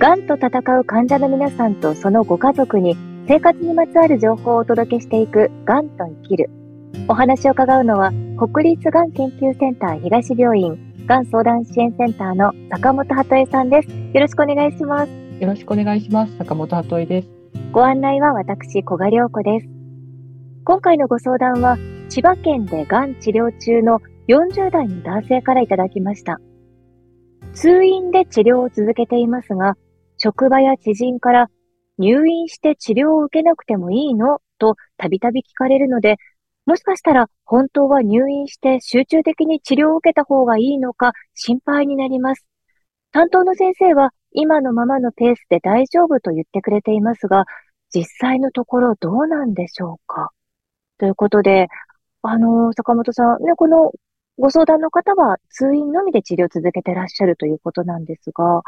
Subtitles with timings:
[0.00, 2.96] がんと戦う患者の皆さんとそのご家族に
[3.28, 6.48] 生活にまつわる情報をお届けしていくがんと生きる。
[7.06, 13.90] お話を伺うのは国立がん研究センター東病院がん相談支援センターの坂本鳩恵さんです。
[13.90, 15.10] よろしくお願いします。
[15.38, 16.34] よろしくお願いします。
[16.38, 17.28] 坂本鳩恵です。
[17.70, 19.68] ご案内は私、小賀良子です。
[20.64, 21.76] 今回のご相談は
[22.08, 26.40] 千葉県でがん治療中の40代の男性からいただきました。
[27.52, 29.76] 通院で治療を続けていますが、
[30.22, 31.48] 職場や知人から
[31.98, 34.40] 入院して治療を受けなくてもいいの？
[34.58, 36.18] とたびたび聞かれるので、
[36.66, 42.44] もしかしたら本当は入院して集中的に治療を受けた方がいいのか心配になります。
[43.10, 47.46] 担当の先生は今のままのペースで大丈夫と言ってくれていますが、
[47.92, 50.30] 実際のところどうなんでしょうか？
[50.98, 51.68] ということで、
[52.22, 53.92] あの、坂本さん、ね、この
[54.38, 58.62] ご相談の方は通院のみで治療を続けてらっしゃるということなんですが、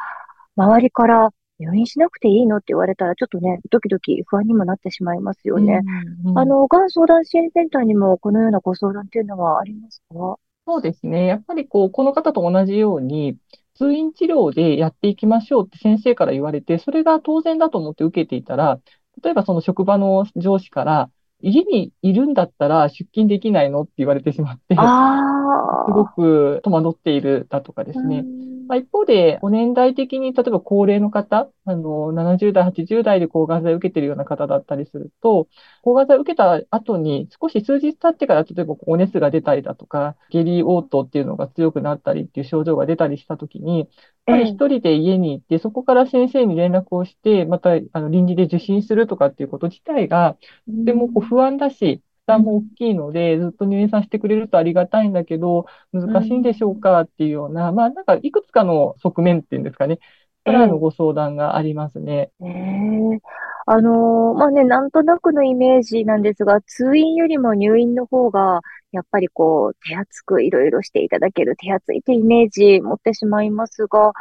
[0.56, 5.80] 周りから入院しなくていいのって言われたら、ちょっとね、ドキドキ不安にもなってしまいますよね。
[6.24, 10.38] うんうん、あの、がん相談支援センターにもこのようなご相談っていうのはありますか？
[10.66, 11.26] そうですね。
[11.26, 13.36] やっぱりこう、この方と同じように、
[13.74, 18.80] 通院治療でやっていきましょうって先生から言われて、それが当然だと思って受けていたら、
[19.22, 21.10] 例えばその職場の上司から、
[21.42, 28.24] 家にいるんだったら出勤できないのって言われてしまって、すごく戸惑っているだとかですね。
[28.68, 35.48] まあ、一方で、お年代的に、例えば高齢の方、あの、70代、80代で抗がん剤を受けているような方だったりすると、
[35.82, 43.88] 抗がん剤を受けた後に、少し数日経ってから、例えばお熱が出たりだとか、下痢応答っていうのが強くなったりっていう症状が出たりしたときに、
[44.26, 59.98] ぱり一人で家に行って、そこから先生に連絡をして、また、あの、臨時で受診するとかっていうこと自体が、とてもこう不安だし、負担も大きいので、ずっと入院させてくれるとありがたいんだけど、難しいんでしょうかっていうような、まあなんかいくつかの側面っていうんですかね、
[60.44, 62.30] からのご相談がありますね。
[62.40, 63.18] えー、
[63.66, 68.60] あのー、まあね、なんとなくのイメージなんですが、通院よりも入院の方が、
[68.92, 74.12] やっぱりこう、手厚くいろいろしていただける、手厚いというイメージ持ってしまいますが、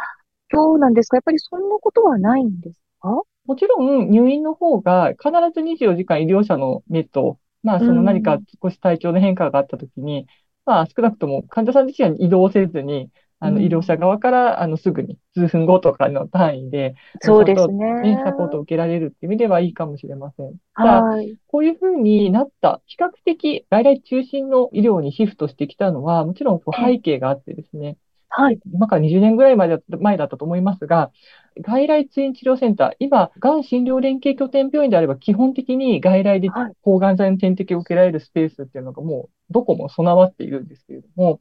[0.50, 1.18] どうなんですか？
[1.18, 3.22] やっぱりそんなことはないんですか？
[3.46, 10.26] もちろん入院の方が必ず24時間医療者の目とまあ、その何か少し体調の変化があったときに、
[10.66, 13.12] まあ、少なくとも患者さん自身は移動せずに、
[13.44, 18.02] あの、医療者側から、あの、すぐに、数分後とかの単位で、そうですね。
[18.02, 20.54] ね、サポートを受けられるっていう意味ではいいかもしれません。
[20.74, 21.36] はい。
[21.48, 27.98] こういうふうになった、比較的外来中心の医療にシフトしてきたのは、もちろん背景があってですね、
[28.34, 28.60] はい。
[28.72, 31.12] 今から20年ぐらい前だ前だったと思いますが、
[31.60, 36.50] 外来通院治療センター、今、がん診療連携拠点病院であれば、基本的に外来で
[36.82, 41.40] 抗がん剤の点滴を受けられるスペースっていうのがもう、どこも備わっているんですけれども、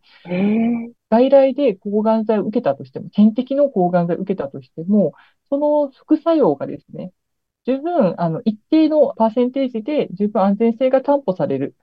[1.10, 5.14] 外来で抗がん剤を受けたとしても、点滴の抗がん剤を受けたとしても、
[5.48, 7.12] その副作用がですね、
[7.66, 11.74] 十分、あの、一定のパーセンテージで十分安全性が担保される。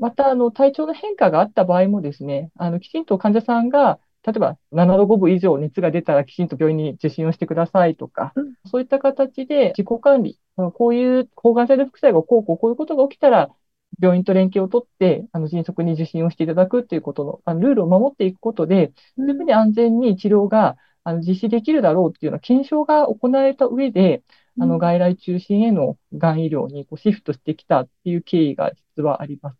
[0.00, 13.50] また、あの、体調の変化があった場合もですね、あの、きちんと患者さんが例えば7度5分以上熱が出たらきちんと病院に受診をしてくださいとか、うん、そういった形で自己管理、こういう抗がん剤の副作用がこうこうこういうことが起きたら、
[14.00, 24.22] 病院と連携を取って、あの、迅速に受診をしていただくっていうことの、あの、ルールを守っていくことで、そういうふうに安全に治療が、あの、実施できるだろうっていうような検証が行われた上で、
[24.58, 29.58] あの、外来中心へのがん医療にこうシフトしてきたっていう経緯が実はあります。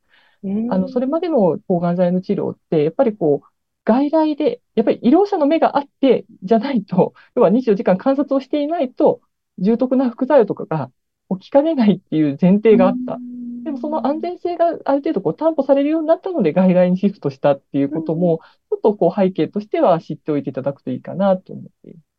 [0.66, 3.48] あの、それまでの抗がん剤の治療って、やっぱりこう、
[3.84, 9.20] 外来で、やっぱり医療者の目があってじゃないと、 要は24時間観察をしていないと、
[9.58, 10.90] 重篤な副作用とかが
[11.38, 13.22] 起きかねないっていう前提があった。
[13.64, 18.40] でもその安全性がある程度こう担保されるようになったので外来にシフトしたっていうことも、
[18.70, 22.10] ちょっとこう背景としては知っておいていただくといいかなと思っています。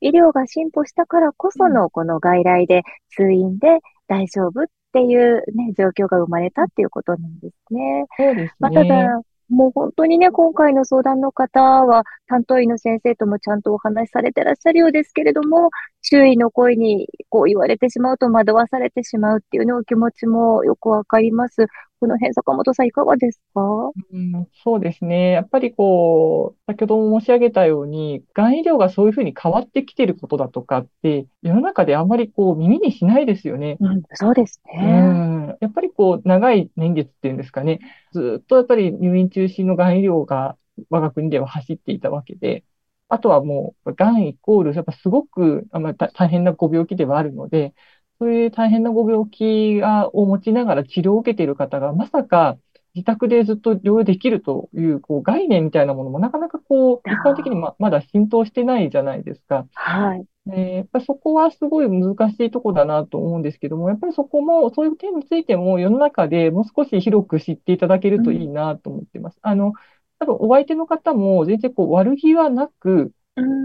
[0.00, 8.06] 医療が進歩したからこそのこの外来で通院で大丈夫っていうね、状況が生まれたっていうことなんですね。
[8.18, 8.56] そうですね。
[8.58, 9.20] まあ、ただ、
[9.52, 15.68] もう本当にね、今回の相談の方は、担当医の先生ともちゃんとお話しされてらっしゃるようですけれども、
[16.00, 21.66] 周囲の声にこう言われてしまうと惑わされてしまうっていうね、お気持ちもよくわかります。
[22.02, 23.92] この辺、坂本さんいかがですか？
[24.12, 25.30] うん、そうですね。
[25.30, 33.76] やっぱりこう、先ほども申し上げたように、がん医療がそういうふうに変わってきてることだとかって、世の中であんまりこう耳にしないですよね。
[33.78, 34.82] うん、そうですね。
[34.82, 35.56] うん。
[35.60, 37.78] やっぱりこう、長い年月っていうんですかね。
[38.12, 40.56] ずっとやっぱり入院中心のがん医療が
[40.90, 42.64] 我が国では走っていたわけで、
[43.08, 47.74] あとはもう、がんイコール、やっぱすごく、まあ、大変なご病気ではあるので、
[48.20, 52.58] そういう大変なご病気がを持ちながら治療を受けている方が、まさか
[52.94, 59.66] 自宅でずっと療養できるというこう概念みたいなものもなかなかこう、一般的にままだ浸透してないじゃないですか。
[59.74, 60.26] はい。
[60.46, 69.40] ね、やっぱそこはすごい難しいとこだなと思うんですけども、やっぱりそこも、そういう点についても世の中でもう少し広く知っていただけるといいなと思ってます。
[69.44, 69.72] うん、あの、
[70.18, 73.12] 多分お相手の方も全然こう悪気はなく、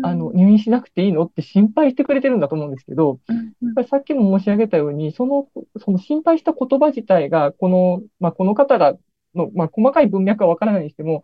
[0.03, 5.49] あの、入院しなくていいのって心配してくれてるんだと思うんですけど、やっぱりさっきも申し上げたように、その、
[5.83, 8.95] その心配した言葉自体が、この、まあ、この方が、
[9.35, 11.23] の、まあ、細かい文脈はわからないにしても、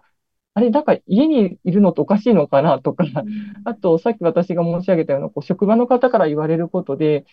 [0.56, 3.06] あれ、なんか家にいるのっておかしいのかなとか、
[3.66, 7.26] あと、さっき私が申し上げたような、こう、職場の方から言われることで、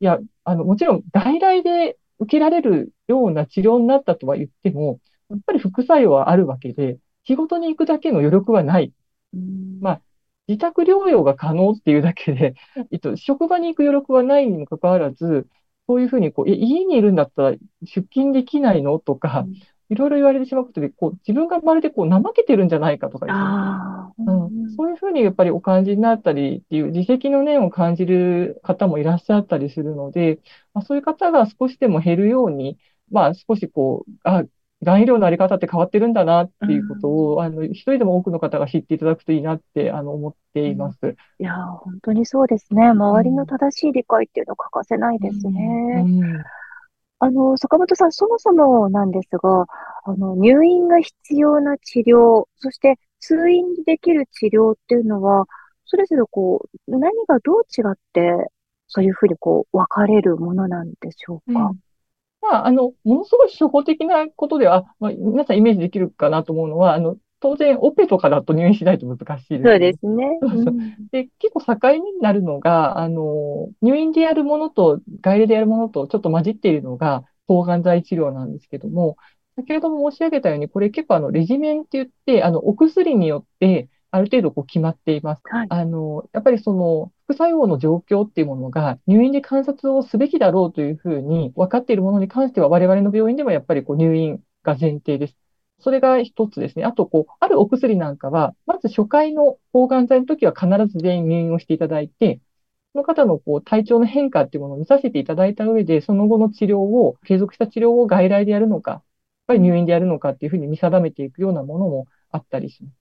[0.00, 5.00] いや、あの、もちろん外来で受けられるような治療になったとは言っても、
[5.30, 8.92] やっぱり副作用はあるわけで、仕事に行くだけの余力はない。
[9.80, 10.02] まあ、
[10.48, 12.54] 自宅療養が可能っていうだけで、
[12.90, 15.46] えっと、職場に行く余力はないにもかかわらず、
[15.86, 19.46] そういうふうにこう、家にいるんだったら出勤できないのとか、
[19.90, 23.44] いろいろ言われてしまうことで、こう、自分がまるでこう、怠けてるんじゃないかとかですね。
[24.18, 30.40] うん、そういうふうにやっぱりお感じになったりっていう自責の念を感じる方もいらっしゃったりするので、
[30.74, 32.78] まあ、そういう方が少しでも減るように、
[33.10, 34.44] まあ少しこう、あ、
[34.82, 40.98] がん医療のあり方って変わってるんだなっていうことを、うん、あの、一人でも多くの方が知っていただくといいなって、あの、思っています。
[41.02, 42.88] うん、いや、本当にそうですね。
[42.88, 46.04] 周りの正しい理解っていうのは欠かせないですね。
[46.06, 46.42] うん、
[47.18, 49.66] あの、坂本さん、そもそもなんですが、
[50.04, 55.46] あの、入院が必要な治療、そして通院できる治療っていうのは、
[55.86, 58.50] それぞれこう、何がどう違って、
[58.86, 61.72] そういうふうにこう、分かれるものなんでしょうか？
[62.40, 69.70] まあ、あの、ものすごい初歩的なことでは、まあ、皆さんイメージできるかなと思うのは、あの、当然、オペとかだと入院しないと難しいです、ね。
[69.70, 70.38] そうですね。
[70.40, 70.74] そうそう
[71.12, 79.16] で、結構境目になるのが、あの、入院でやるものと外来でやるものとちょっと混じっているのが、抗がん剤治療なんですけども、
[79.56, 85.42] 先ほども申し上げたように、これ結構あの、レジメンって言って、あの、お薬によって、ある程度こう決まっています。
[85.44, 95.36] はい、あの、やっぱりその、副作用の状況っていうものが入院で観察をすべきだろうというふうに分かっているものに関しては我々の病院でもやっぱりこう入院が前提です。
[95.80, 96.86] それが一つですね。
[96.86, 102.40] あと、こう、あるお薬なんかは、まず初回の抗がん剤の時は必ず全員入院をしていただいて、
[102.94, 109.02] その方のこう体調の変化っていうものを見させていただいた上で、その後の治療を、継続した治療を外来でやるのか、やっ
[109.48, 112.97] ぱり入院でやるのかっていうふうに見定めていくようなものもあったりします。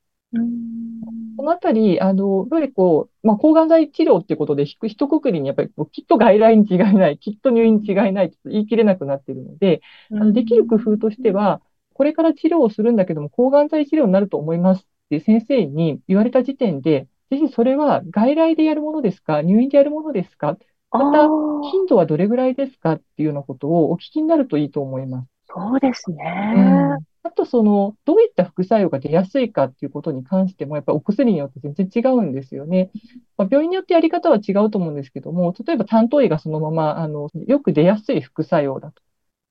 [1.37, 9.81] このあたり、あの、やっぱりこう、まあ、抗がん剤治療っていうことで、ひとくくりにやっぱりきっと外来に違いない、きっと入院に違いないと言い切れなくなっているので、
[10.11, 11.61] あのできる工夫としては、
[11.93, 20.57] これから治療をするんだけども、抗がん剤治療になると思いますって先生に言われた時点で、ぜひそれは外来でやるものですか入院でやるものですか
[20.91, 21.27] また、
[21.71, 25.27] 頻度はどれぐらいですかっていうようなことをお聞きになるといいと思います。
[25.47, 26.53] そうですね。
[26.55, 26.59] う
[26.97, 32.89] んあと、その、どういった副作用が出やすいかっていうことに関しても、やっぱりお薬によって全然違うんですよね。
[33.37, 39.01] まあ、病院によってやり方は違うと思うんですけども、例えば担当医がそのまま、あの、よく出やすい副作用だと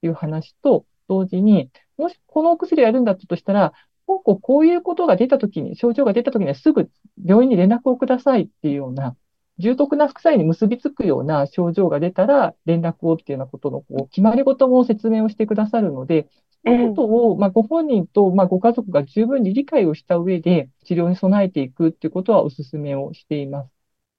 [0.03, 3.75] いう話と同時に、もしこのお薬をやるんだったとしたら、
[4.07, 6.89] こうこういうことが出たときに、症状が出たときにはすぐ
[7.23, 9.17] 病院に連絡をくださいっていうような、
[9.59, 16.29] 重篤な副作用に結びつくような症状が出たら連絡をっていうようなことのこう決まり事も説明をしてくださるので、
[16.67, 23.71] そのことを、まあ、ご本人と、まあ、ご家族が十分に理解をした上で治療に備えていくっていうことはお勧めをしています。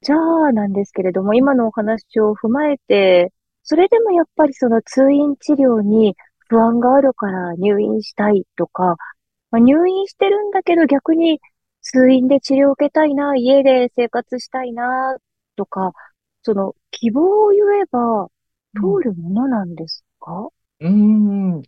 [0.02, 6.16] じゃあなんですけれども、今のお話を踏まえて、それでもやっぱりその通院治療に
[6.48, 8.96] 不安があるから入院したいとか、
[9.52, 11.42] まあ、入院してるんだけど逆に
[11.82, 15.18] 通院で治療を受けたいな、家で生活したいな、
[15.58, 15.92] とか、
[16.44, 18.30] その希望を言えば
[18.74, 20.50] 通るものなんですか、
[20.80, 21.62] うん、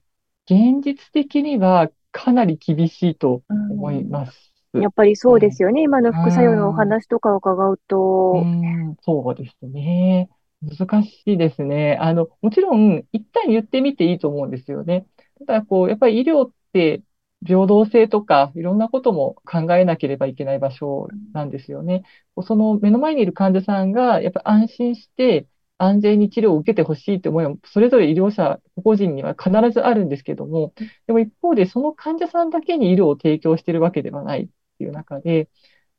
[0.50, 4.52] 現実的にはかなり厳しいと思います。
[4.74, 5.84] やっぱりそうですよね。
[5.84, 8.34] 今の副作用のお話とかを伺うと。
[8.34, 10.30] うん、そうですね。
[10.62, 11.98] 難しいですね。
[12.02, 15.06] あの、もちろん、一旦言ってみていいと思うんですよね。
[15.46, 17.02] ただ、こう、やっぱり医療って
[17.46, 22.04] 平等性とか、いろんなことも考えなければいけない場所なんですよね。
[22.44, 25.48] その目の前にいる患者さんが、やっぱ安心して、
[25.80, 30.74] 安全に治療を受けてほしいという思いは、それぞれ医療者、個々人には必ずあるんですけども、
[31.08, 35.50] でも一方で、その患者さんだけに医療を提供しているわけではないっていう中で、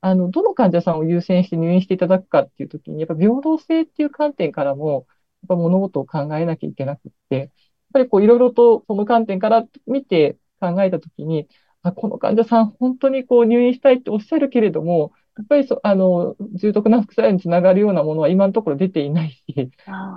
[0.01, 5.07] あの、どの患者さんを優先して入院していただくかっていうときに、やっぱ平等性っていう観点からも、
[5.43, 7.51] やっぱ物事を考えなきゃいけなくって、やっ
[7.93, 11.49] ぱりこういろいろとその観点から見て考えたときに、
[11.83, 19.71] あ、この患者さん本当にこう入院したいっておっしゃるけれども、やっぱりそ、あの、重篤な副作用につながるようなものは今のところ出ていないし、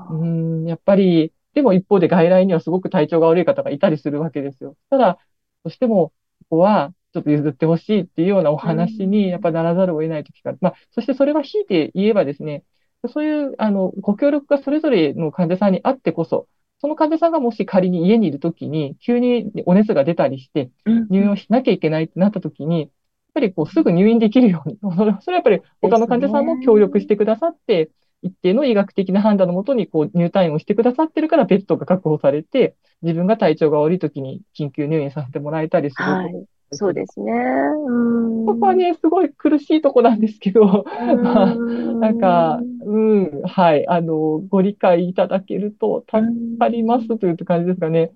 [0.09, 4.75] うん、やっぱり、でも一方で外来にはすごく体調が悪い方がいたりするわけですよ。
[4.89, 5.19] ただ、
[5.63, 6.13] どうしても、
[6.49, 12.63] ここはちょっと譲ってほしいっていうようなお話にやっぱならざるを得ないときが、まあ、そしてそれは引いて言えばですね、
[13.07, 16.47] そういう、あの、ご協力がそれぞれの患者さんにあってこそ、
[16.79, 20.71] その患者さんがもし仮に家にいるときに、急にお熱が出たりして、
[21.09, 22.89] 入院をしなきゃいけないってなったときに、
[23.33, 27.89] ぱりこうすぐ入院できるように、 それはやっぱり他の患者さんも協力してくださって、
[28.21, 36.05] 一定の医学的な判断のもとにこう入退院をしてくださってるからベッドが確保されて、自分が体調が悪いときに緊急入院させてもらえたりする。
[36.05, 37.33] はい、そうですね。
[38.45, 40.85] ここはね、すごい苦しいとこなんですけど、
[41.21, 46.23] まあ、なんか、うん、はい、あの、ご理解いただけると助
[46.57, 48.11] かりますという感じですかね。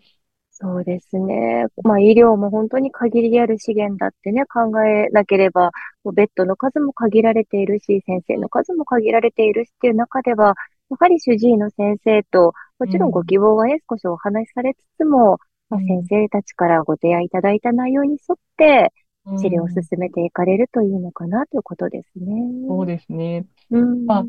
[0.59, 1.65] そうですね。
[1.83, 5.69] まあ、医療も本当に限りある資源だってね、考えなければ、
[6.15, 10.55] ベッドの数も限られているし、先生の数も限られているしっていう中では、
[10.89, 15.37] やはり主治医の先生と、もちろんご希望はね、少しお話しされつつも、
[15.69, 18.91] まあ、先生たちからご提案いただいた内容に沿って、
[19.39, 22.31] 治療を進めていかれるといいのかなということですね。
[22.67, 23.45] そうですね。
[23.69, 24.25] うん、まあ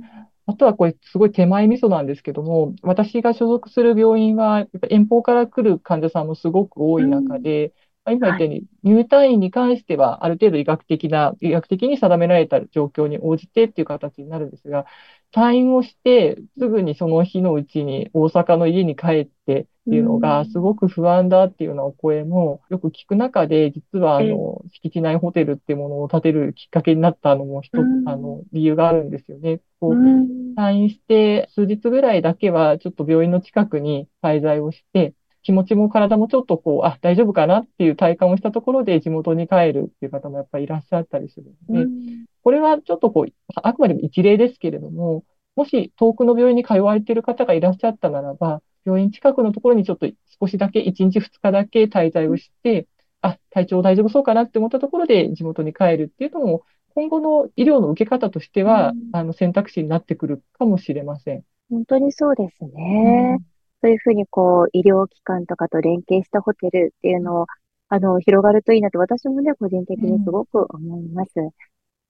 [0.48, 7.74] あとはこれすごい手前味噌なんですけども、私が所属する病院は、やっぱ遠方から来る患者さんもすごく多い中で、
[8.06, 14.86] うん、今言ったように、入退院に関しては、ある程度医学的な、医学的に定められた状況に応じてっていう形になるんですが、
[15.32, 29.60] 退院をして、すぐにその日のうちに大阪の家に帰って、っていうのが、すごく不安だっていうようなお声もよく聞く中で、実は、あの、敷地内ホテルっていうものを建てるきっかけになったのも一つ、あの、理由があるんですよね。
[29.80, 41.88] こう、退院して数日ぐらいだけは、ちょっと病院の近くに滞在をして、気持ちも体もちょっとこう、あ、大丈夫かなっていう体感をしたところで地元に帰るっていう方もやっぱりいらっしゃったりするので、
[42.42, 45.24] これはちょっとこう、あくまでも一例ですけれども、
[45.56, 50.08] もし遠くの病院に通われている方がいらっしゃったならば、病院近くのところにちょっと
[50.40, 52.86] 少しだけ、1日2日だけ滞在をして、
[53.20, 56.62] あ、体調大丈夫そうかなって思ったところで地元に帰るっていうのも、
[56.94, 61.44] 今後の医療の受け方としては、うん、あの選択肢になってくるかもしれません。
[61.70, 63.36] 本当にそうですね。
[63.38, 63.46] うん、
[63.82, 67.46] そういうふうにこう、医療機関とかと連携したホテルっていうのを、
[67.90, 71.30] あの、広がるといいなと私もね、個人的にすごく思います。
[71.36, 71.50] うん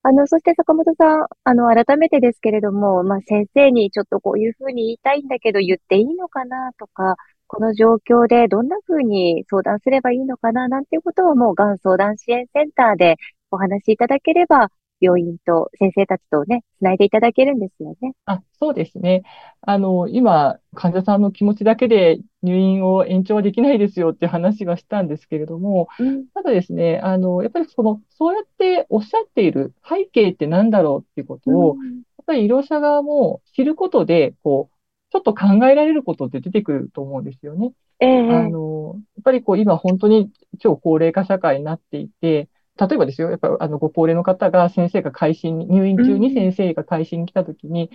[0.01, 7.15] あの、そして坂本さん、あの、改めてですけれども、まあ、先生にちょっとこういうふうに言いたいんだけど、言っていいのかなとか、
[7.47, 13.17] この状況でどんなふうに相談すればいいのかななんていうことをもう、がん相談支援センターで
[13.51, 14.69] お話しいただければ、
[15.01, 18.13] 病院と先生たちとね、つないでいただけるんですよね。
[18.25, 19.23] あ、そうですね。
[19.61, 34.75] あの、今、患者さんの気持ちだけで入院を延長はできないですよっていう話はしたんですけれども、うん、ただですね、あの、やっぱりその、そうやっておっしゃっている背景って何だろうっていうことを、うん、やっぱり医療者側も知ることで、こう、
[35.11, 37.73] ちょっと考えられることって出てくると思うんですよね。
[37.99, 42.47] えー、あの、やっぱりこう今本当に超高齢化社会になっていて、
[42.79, 47.89] 例えばですよ、やっぱあのご高齢の方が先生が会心に、入院中に先生が会心に来た時に、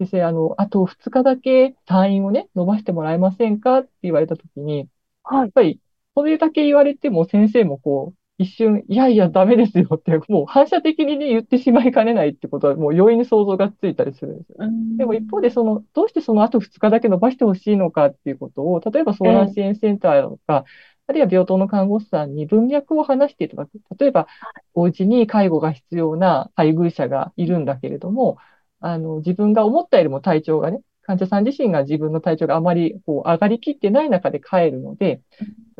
[0.00, 4.88] うん、先生、あの、あと2日だけ退院をね、伸ばしてもらえませんかって言われた時に、
[5.22, 5.80] はい、やっぱり、
[6.14, 14.56] それだけ言われても先生もこう、一瞬、いやいや、ダメですよって、もう反射的に、ね、言ってしまいかねないってことは、もう容易に想像がついたりするんですよ。
[14.96, 20.64] でも一方で、その、どうしてその後2日だけ伸ばしてほしいのかっていうことを、例えば相談支援センターとか、
[21.10, 23.70] あるいは病棟の看護師さんに文脈を話していただく。
[23.98, 24.28] 例えば、
[24.74, 28.38] お家に介護が必要な配偶者がいるんだけれども、
[28.78, 35.20] あの、自分が思ったよりも体調がね、患者さん自身が自分の体調があまりこう上がりきってない中で帰るので、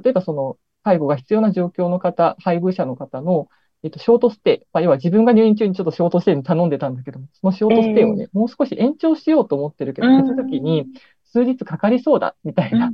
[0.02, 3.46] 例えばその介護が必要な状況の方、配偶者の方の、
[3.84, 10.86] えっと、ショートステイ、まあ、要は自分が入院中にちょっとショートステイに頼んでたんだけども、そのショートステイをね、えー、もう少し延長しようと思ってるけど、手続きに
[11.32, 12.92] 数日かかりそうだ、みたいな、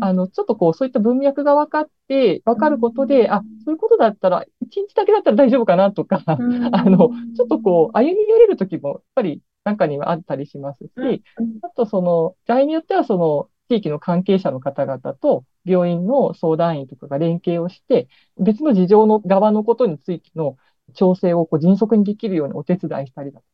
[0.00, 6.36] あの、ちょっとこう、そういった文脈が分かって、分かることで、あ、そういうことだったら、一日だけだったら大丈夫かなとか、 あ
[6.84, 11.22] の、ちょっとこう、歩み寄れる時も、やっぱり中にはあったりしますし、
[11.62, 20.56] あとその、場合によってはその、地域の関係者の方々と病院の相談員とかが連携をして、別の事情の側のことについての
[20.94, 23.46] 調整をこう迅速にできるようにお手伝いしたりだと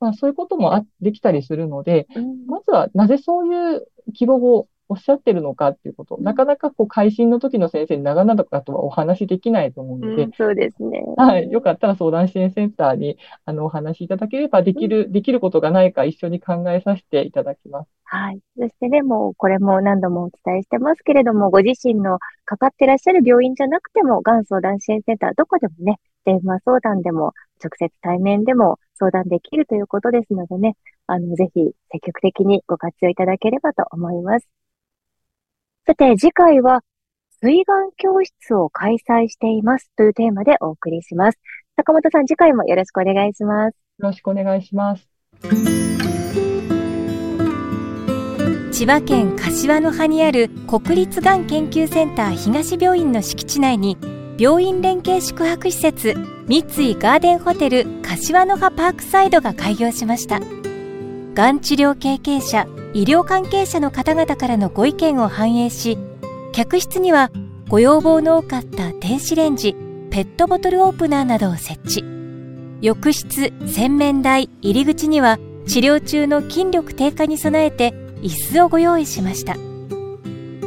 [0.00, 2.06] まあ、そういうこともあできたりするので、
[2.46, 11.04] まずはなぜそういう希望をおっしゃってるのかっていうこと、なかなかこう、会心の時の先生に長々とはお話できないと思うので、うん、そうですね。
[11.16, 11.50] はい。
[11.50, 17.90] よかったら相談支援センターに、あの、お話しいただければ、できる、うん、できることがないか一緒に考えさせていただきます。
[18.04, 18.40] はい。
[18.56, 30.76] そしてね、もう、これも何度もお伝えしてますけれども、ご自身のかかってらっしゃる病院じゃなくても、がん相談支援センター、どこでもね、電話相談でも、直接対面でも相談できるということですのでね、
[31.06, 34.48] あの、ぜひ積極的にご活用いただければと思います。
[35.86, 36.82] さて、次回は、
[37.40, 41.38] 水眼教室を開催していますというテーマでお送りします。
[41.76, 43.76] 坂本さん、次回もよろしくお願いします。
[43.98, 45.08] よろしくお願いします。
[48.72, 53.96] 千葉県柏の葉にある国立がん研究センター東病院の敷地内に
[54.38, 56.14] 病院連携宿泊施設
[56.46, 60.38] 三井ガーデンホテル柏の葉パークサイドが開業しました。
[61.34, 65.98] がん治療経験者医療関係者の方々からのご意見を反映し
[66.52, 67.30] 客室には
[67.68, 69.74] ご要望の多かった電子レンジ
[70.10, 72.04] ペットボトルオープナーなどを設置。
[72.80, 77.90] 浴室洗面台入り口には治療中の筋力低下に備えて
[78.22, 79.54] 椅子をご用意しました。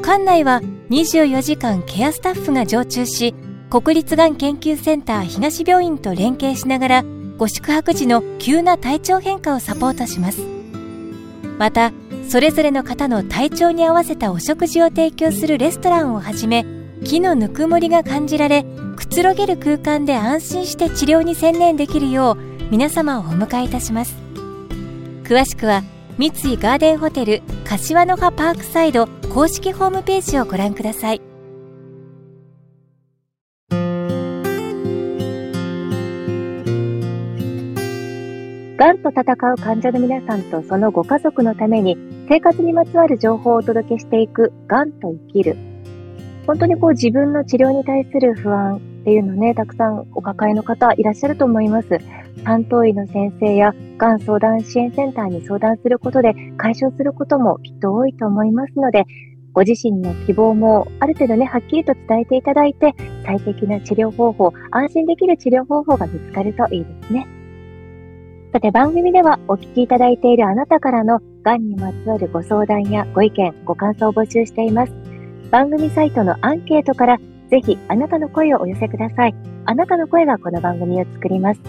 [0.01, 3.33] 館内は24時間ケアスタッフが常駐し
[3.71, 7.05] 国立がん研究センター東病院と連携しながら
[7.37, 10.41] ご宿泊時の急な体調変化をサポートします。
[11.57, 11.93] また
[12.27, 16.65] それぞれの方の体調に合わせたお食事を提供するレストランをはじめ
[17.05, 18.65] 木のぬくもりが感じられ
[18.97, 22.37] くつろげる空間で安心して治療に専念できるよう
[22.71, 24.15] 皆様をお迎えいたします。
[25.23, 25.83] 詳しくは
[26.17, 31.30] 三井ガーデンホテル柏の葉パークサイド公式ホームページをご覧ください。
[38.91, 41.95] がんと戦う患者の皆さんとそのご家族のために
[42.27, 45.55] 生活にまつわる情報をお届けしていくがんと生きる。
[46.45, 51.99] 本当にこう自分の治療に対する不安っていうのね、たくさんお抱えの方いらっしゃると思います。
[52.43, 59.05] 担当医の先生やがん相談支援センターに相談することで解消することもきっと多いと思いますので、
[59.53, 62.93] ご自身の希望もある程度ね、はっきりと伝えていただいて、
[63.25, 67.40] 最適な治療方法、安心できる治療方法が見つかるといいですね。
[68.51, 74.93] さて番組ではお聞きいただいているあなたからのがんにまつわるご相談やご意見、ご感想を募集しています。
[75.49, 77.17] 番組サイトのアンケートから
[77.49, 79.35] ぜひあなたの声をお寄せください。
[79.65, 81.61] あなたの声がこの番組を作ります。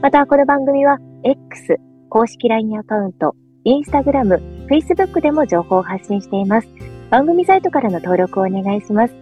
[0.00, 1.76] またこの番組は X、
[2.10, 3.34] 公式 LINE アカウント、
[3.66, 6.68] Instagram、Facebook でも情報を発信しています。
[7.10, 9.14] 番組サイトからの登録をお願いします。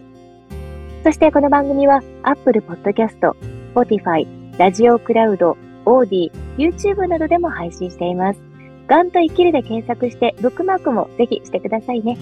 [1.05, 3.33] そしてこの番組は Apple Podcast、
[3.75, 4.27] Spotify、
[4.59, 8.40] ラジオクラウド、オーディ、YouTube などでも配信しています。
[8.88, 12.18] ガンと生きるで検索して、ブックマークもぜひしてくださいね。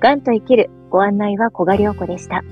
[0.00, 2.42] ガンと生きるご案内は小賀良子でした。